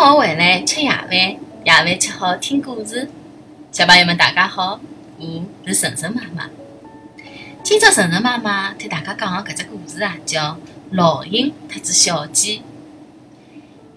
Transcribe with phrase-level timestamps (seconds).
[0.00, 3.06] 学回来吃夜饭，夜饭吃好听故事。
[3.70, 4.80] 小朋友们，大家好，
[5.18, 6.48] 我是晨晨妈妈。
[7.62, 10.52] 今朝晨晨妈妈替大家讲的搿只故事啊，叫
[10.92, 12.60] 《老鹰特只小鸡》。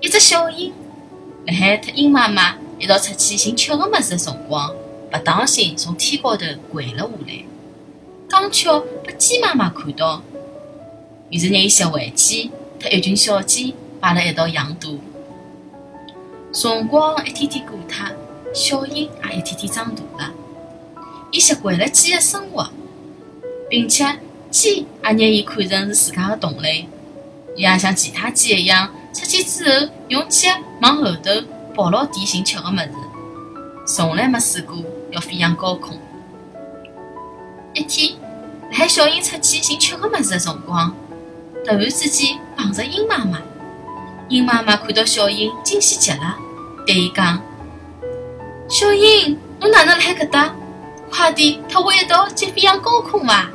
[0.01, 0.73] 一只小鹰，
[1.45, 4.75] 辣海特鹰妈妈一道出去寻吃个物事的辰光，
[5.13, 7.45] 勿当心从天高头跪了下来，
[8.27, 10.21] 刚巧被鸡妈妈看到，
[11.29, 14.89] 于是拿伊拾回去，特一群小鸡摆辣一道养大。
[16.53, 18.15] 辰光一天天过脱，
[18.53, 20.33] 小鹰也一天天长大了。
[21.31, 22.69] 伊习惯了鸡的生活，
[23.67, 24.05] 并且
[24.51, 26.87] 鸡也拿伊看成是自家的同类。
[27.55, 30.47] 伊也像其他鸡一样，出去之后用脚
[30.81, 31.31] 往后头
[31.73, 32.91] 抱牢地寻吃的物事，
[33.87, 34.77] 从来没试过
[35.09, 35.97] 要飞向高空。
[37.73, 38.15] 一天，
[38.69, 40.95] 辣海小鹰出去寻吃的物事的辰光，
[41.65, 43.41] 突然之间碰着鹰妈妈。
[44.29, 46.37] 鹰妈妈看到小鹰，惊喜极了，
[46.87, 47.41] 对伊讲
[48.69, 50.55] ：“小鹰，侬哪能辣海搿搭？
[51.11, 53.49] 快点，和我一道去飞向高空伐？”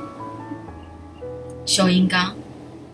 [1.64, 2.36] 小鹰讲：“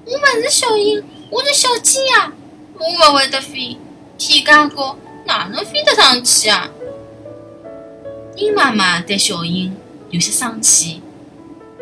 [0.07, 2.33] 我勿是小鹰，我是小鸡呀，
[2.79, 3.77] 我勿会得飞，
[4.17, 6.71] 天介高，哪能飞得上去啊？”
[8.37, 9.77] 鹰妈妈对小鹰
[10.11, 11.03] 有些生气，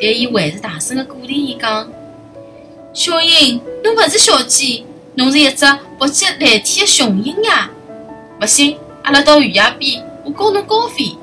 [0.01, 1.89] 但伊还是大声地鼓励伊讲
[2.93, 5.67] ：“小鹰，侬勿是小鸡。”侬是一只
[5.99, 7.69] 搏击蓝天的雄鹰呀！
[8.41, 11.15] 不信，阿拉到悬崖边，我教侬高飞。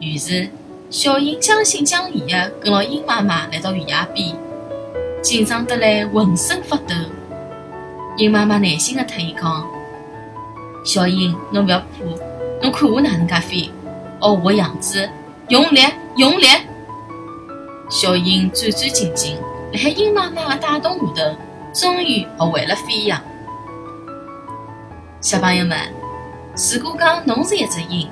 [0.00, 0.50] 于是，
[0.90, 4.36] 小鹰将信将疑的跟牢鹰妈妈来到悬崖边，
[5.22, 6.94] 紧张得来浑身发抖。
[8.18, 9.66] 鹰妈妈耐心地特伊讲
[10.84, 11.86] ：“小鹰，侬勿要怕，
[12.60, 13.70] 侬看我哪能介飞，学
[14.20, 15.08] 我的样子，
[15.48, 15.80] 用力，
[16.16, 16.44] 用力。”
[17.88, 19.36] 小鹰战战兢兢，
[19.72, 21.36] 辣海鹰妈妈的带动下头。
[21.76, 23.22] 终于学会了飞翔，
[25.20, 25.78] 小朋友们，
[26.72, 28.08] 如果讲侬是一只鹰，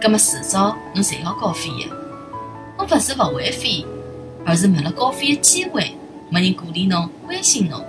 [0.00, 1.94] 葛么迟早侬侪要高飞的。
[2.78, 3.84] 侬勿是勿会飞，
[4.46, 5.94] 而是没了高飞的机会，
[6.30, 7.84] 没人鼓励侬、关心侬。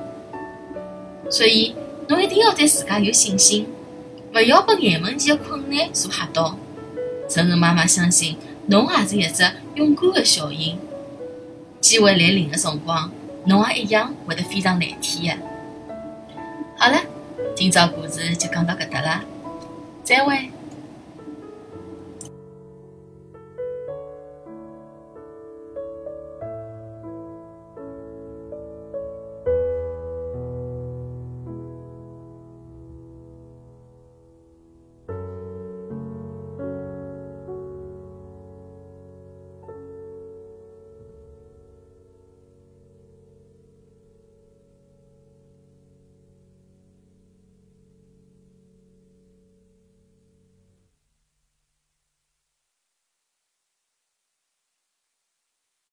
[1.32, 1.74] 所以，
[2.10, 3.66] 侬一定要对自家有信心，
[4.36, 6.58] 勿要被眼门前的困难所吓到。
[7.30, 8.36] 晨晨妈妈相信，
[8.66, 10.78] 侬也是一只勇敢的小鹰。
[11.80, 13.10] 机会来临的辰光。
[13.46, 15.38] 侬也一样会得非常难听的。
[16.78, 16.98] 好了，
[17.56, 19.22] 今朝故事就讲到搿搭了，
[20.04, 20.50] 再会。